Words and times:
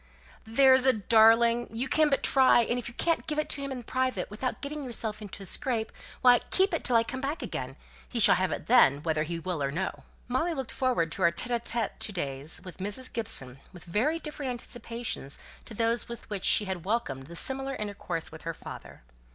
"There's 0.47 0.87
a 0.87 0.93
darling! 0.93 1.67
You 1.71 1.87
can 1.87 2.09
but 2.09 2.23
try; 2.23 2.63
and 2.63 2.79
if 2.79 2.87
you 2.87 2.93
can't 2.95 3.27
give 3.27 3.37
it 3.37 3.49
to 3.49 3.61
him 3.61 3.71
in 3.71 3.83
private, 3.83 4.31
without 4.31 4.59
getting 4.59 4.83
yourself 4.83 5.21
into 5.21 5.43
a 5.43 5.45
scrape, 5.45 5.91
why, 6.21 6.39
keep 6.49 6.73
it 6.73 6.83
till 6.83 6.95
I 6.95 7.03
come 7.03 7.21
back 7.21 7.43
again. 7.43 7.75
He 8.09 8.19
shall 8.19 8.33
have 8.33 8.51
it 8.51 8.65
then, 8.65 9.03
whether 9.03 9.21
he 9.21 9.37
will 9.37 9.61
or 9.61 9.71
no!" 9.71 10.01
Molly 10.27 10.55
looked 10.55 10.71
forward 10.71 11.11
to 11.11 11.21
her 11.21 11.29
two 11.29 12.13
days 12.13 12.57
alone 12.57 12.63
with 12.65 12.77
Mrs. 12.79 13.13
Gibson 13.13 13.59
with 13.71 13.83
very 13.83 14.17
different 14.17 14.49
anticipations 14.53 15.37
from 15.63 15.77
those 15.77 16.09
with 16.09 16.27
which 16.31 16.45
she 16.45 16.65
had 16.65 16.83
welcomed 16.83 17.27
the 17.27 17.35
similar 17.35 17.75
intercourse 17.75 18.31
with 18.31 18.41
her 18.41 18.55
father. 18.55 19.03